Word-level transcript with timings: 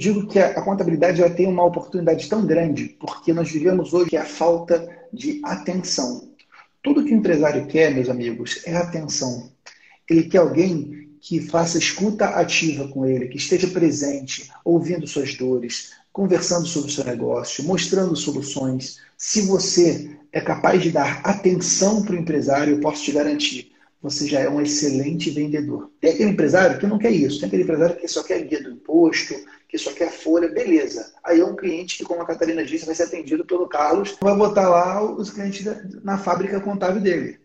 digo 0.00 0.26
que 0.26 0.38
a, 0.38 0.62
contabilidade 0.62 1.20
ela 1.20 1.30
tem 1.30 1.46
uma 1.46 1.62
oportunidade 1.62 2.26
tão 2.26 2.46
grande 2.46 2.96
porque 2.98 3.34
nós 3.34 3.50
vivemos 3.50 3.92
hoje 3.92 4.16
a 4.16 4.24
falta 4.24 4.88
de 5.12 5.42
atenção. 5.44 6.30
Tudo 6.82 7.04
que 7.04 7.12
o 7.12 7.16
empresário 7.16 7.66
quer, 7.66 7.94
meus 7.94 8.08
amigos, 8.08 8.62
é 8.64 8.74
atenção. 8.74 9.52
Ele 10.08 10.22
quer 10.22 10.38
alguém 10.38 11.10
que 11.20 11.38
faça 11.38 11.76
escuta 11.76 12.24
ativa 12.28 12.88
com 12.88 13.04
ele, 13.04 13.28
que 13.28 13.36
esteja 13.36 13.68
presente, 13.68 14.50
ouvindo 14.64 15.06
suas 15.06 15.34
dores, 15.36 15.92
conversando 16.10 16.66
sobre 16.66 16.90
o 16.90 16.92
seu 16.94 17.04
negócio, 17.04 17.62
mostrando 17.64 18.16
soluções. 18.16 19.00
Se 19.18 19.42
você 19.42 20.16
é 20.32 20.40
capaz 20.40 20.82
de 20.82 20.90
dar 20.90 21.20
atenção 21.22 22.02
para 22.02 22.14
o 22.14 22.18
empresário, 22.18 22.76
eu 22.76 22.80
posso 22.80 23.04
te 23.04 23.12
garantir, 23.12 23.70
você 24.02 24.26
já 24.26 24.40
é 24.40 24.48
um 24.48 24.60
excelente 24.60 25.30
vendedor. 25.30 25.90
Tem 26.00 26.12
aquele 26.12 26.30
empresário 26.30 26.78
que 26.78 26.86
não 26.86 26.98
quer 26.98 27.10
isso, 27.10 27.38
tem 27.38 27.46
aquele 27.48 27.64
empresário 27.64 27.96
que 27.96 28.08
só 28.08 28.22
quer 28.22 28.42
guia 28.42 28.62
do 28.62 28.70
imposto, 28.70 29.34
que 29.68 29.78
só 29.78 29.92
quer 29.92 30.10
folha, 30.10 30.48
beleza. 30.48 31.12
Aí 31.22 31.40
é 31.40 31.44
um 31.44 31.54
cliente 31.54 31.98
que, 31.98 32.04
como 32.04 32.22
a 32.22 32.26
Catarina 32.26 32.64
disse, 32.64 32.86
vai 32.86 32.94
ser 32.94 33.04
atendido 33.04 33.44
pelo 33.44 33.68
Carlos, 33.68 34.16
vai 34.20 34.36
botar 34.36 34.68
lá 34.68 35.02
os 35.02 35.30
clientes 35.30 35.64
na 36.02 36.18
fábrica 36.18 36.60
contábil 36.60 37.00
dele. 37.00 37.38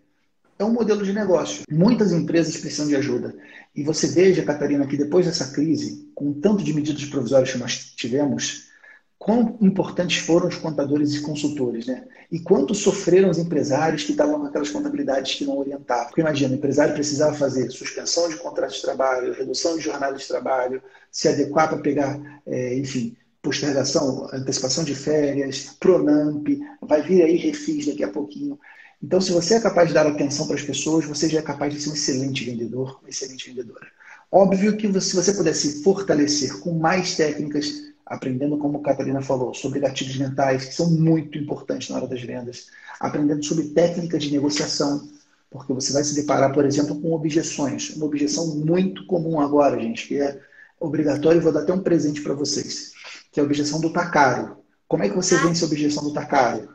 É 0.58 0.64
um 0.64 0.72
modelo 0.72 1.04
de 1.04 1.12
negócio. 1.12 1.64
Muitas 1.70 2.14
empresas 2.14 2.58
precisam 2.58 2.88
de 2.88 2.96
ajuda. 2.96 3.36
E 3.76 3.84
você 3.84 4.08
veja, 4.08 4.46
Catarina, 4.46 4.88
que 4.88 4.96
depois 4.96 5.26
dessa 5.26 5.52
crise, 5.52 6.10
com 6.16 6.30
o 6.30 6.34
tanto 6.36 6.64
de 6.64 6.74
medidas 6.74 7.04
provisórias 7.06 7.52
que 7.52 7.58
nós 7.58 7.94
tivemos, 7.96 8.70
quão 9.26 9.58
importantes 9.60 10.20
foram 10.20 10.48
os 10.48 10.56
contadores 10.56 11.16
e 11.16 11.22
consultores, 11.22 11.88
né? 11.88 12.04
E 12.32 12.40
quanto 12.40 12.76
sofreram 12.76 13.32
os 13.32 13.40
empresários 13.40 14.04
que 14.04 14.12
estavam 14.12 14.40
com 14.40 14.46
aquelas 14.46 14.70
contabilidades 14.70 15.34
que 15.34 15.44
não 15.44 15.58
orientavam. 15.58 16.06
Porque 16.06 16.22
imagina, 16.22 16.54
o 16.54 16.58
empresário 16.58 16.94
precisava 16.94 17.36
fazer 17.36 17.72
suspensão 17.72 18.30
de 18.30 18.36
contratos 18.36 18.76
de 18.76 18.84
trabalho, 18.84 19.34
redução 19.34 19.78
de 19.78 19.84
jornada 19.84 20.16
de 20.16 20.28
trabalho, 20.28 20.80
se 21.12 21.28
adequar 21.28 21.70
para 21.70 21.80
pegar, 21.80 22.42
é, 22.46 22.78
enfim, 22.78 23.18
postergação, 23.42 24.30
antecipação 24.32 24.84
de 24.84 24.94
férias, 24.94 25.76
Pronamp, 25.80 26.48
vai 26.80 27.02
vir 27.02 27.24
aí 27.24 27.36
refis 27.36 27.88
daqui 27.88 28.04
a 28.04 28.10
pouquinho. 28.10 28.60
Então, 29.02 29.20
se 29.20 29.32
você 29.32 29.56
é 29.56 29.60
capaz 29.60 29.88
de 29.88 29.96
dar 29.96 30.06
atenção 30.06 30.46
para 30.46 30.56
as 30.56 30.62
pessoas, 30.62 31.04
você 31.04 31.28
já 31.28 31.40
é 31.40 31.42
capaz 31.42 31.74
de 31.74 31.82
ser 31.82 31.90
um 31.90 31.94
excelente 31.94 32.46
vendedor, 32.46 33.00
uma 33.02 33.10
excelente 33.10 33.50
vendedora. 33.50 33.88
Óbvio 34.32 34.78
que 34.78 35.02
se 35.02 35.16
você 35.16 35.34
puder 35.34 35.56
se 35.56 35.82
fortalecer 35.82 36.60
com 36.60 36.78
mais 36.78 37.16
técnicas, 37.16 37.95
aprendendo, 38.06 38.58
como 38.58 38.78
a 38.78 38.84
Catarina 38.84 39.22
falou, 39.22 39.54
sobre 39.54 39.80
gatilhos 39.80 40.18
mentais, 40.18 40.66
que 40.66 40.76
são 40.76 40.90
muito 40.90 41.38
importantes 41.38 41.90
na 41.90 41.98
hora 41.98 42.08
das 42.08 42.22
vendas, 42.22 42.68
aprendendo 43.00 43.44
sobre 43.44 43.70
técnicas 43.70 44.24
de 44.24 44.32
negociação, 44.32 45.10
porque 45.50 45.74
você 45.74 45.94
vai 45.94 46.04
se 46.04 46.16
deparar, 46.16 46.54
por 46.54 46.66
exemplo, 46.66 47.00
com 47.00 47.14
objeções. 47.14 47.96
Uma 47.96 48.06
objeção 48.06 48.56
muito 48.58 49.06
comum 49.08 49.40
agora, 49.40 49.80
gente, 49.80 50.08
que 50.08 50.20
é 50.20 50.40
obrigatório, 50.80 51.42
vou 51.42 51.52
dar 51.52 51.62
até 51.62 51.74
um 51.74 51.82
presente 51.82 52.22
para 52.22 52.34
vocês, 52.34 52.92
que 53.32 53.40
é 53.40 53.44
a 53.44 53.46
objeção 53.46 53.80
do 53.80 53.92
tá 53.92 54.10
caro. 54.10 54.58
Como 54.88 55.04
é 55.04 55.10
que 55.10 55.16
você 55.16 55.38
vence 55.38 55.64
a 55.64 55.68
objeção 55.68 56.04
do 56.04 56.14
tá 56.14 56.26
caro? 56.26 56.75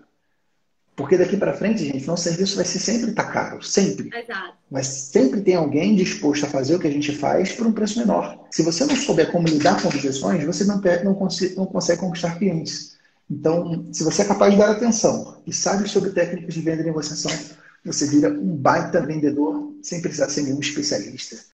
Porque 1.01 1.17
daqui 1.17 1.35
para 1.39 1.55
frente, 1.55 1.87
gente, 1.87 2.07
nosso 2.07 2.25
serviço 2.25 2.57
vai 2.57 2.65
ser 2.67 2.79
sempre 2.79 3.13
tá 3.13 3.25
caro, 3.25 3.63
sempre. 3.63 4.11
Exato. 4.15 4.53
Mas 4.71 4.87
sempre 4.87 5.41
tem 5.41 5.55
alguém 5.55 5.97
disposto 5.97 6.45
a 6.45 6.49
fazer 6.49 6.75
o 6.75 6.79
que 6.79 6.87
a 6.87 6.91
gente 6.91 7.17
faz 7.17 7.53
por 7.53 7.67
um 7.67 7.73
preço 7.73 7.99
menor. 7.99 8.47
Se 8.51 8.63
você 8.63 8.85
não 8.85 8.95
souber 8.95 9.33
como 9.33 9.49
lidar 9.49 9.81
com 9.81 9.89
objeções, 9.89 10.45
você 10.45 10.63
não, 10.65 10.79
não, 11.03 11.15
consegue, 11.15 11.57
não 11.57 11.65
consegue 11.65 12.01
conquistar 12.01 12.39
clientes. 12.39 12.99
Então, 13.31 13.89
se 13.91 14.05
você 14.05 14.21
é 14.21 14.25
capaz 14.27 14.53
de 14.53 14.59
dar 14.59 14.73
atenção 14.73 15.41
e 15.47 15.55
sabe 15.55 15.89
sobre 15.89 16.11
técnicas 16.11 16.53
de 16.53 16.61
venda 16.61 16.83
e 16.83 16.85
negociação, 16.85 17.33
você 17.83 18.07
vira 18.07 18.29
um 18.29 18.55
baita 18.55 19.01
vendedor 19.01 19.73
sem 19.83 20.03
precisar 20.03 20.29
ser 20.29 20.43
nenhum 20.43 20.61
especialista. 20.61 21.37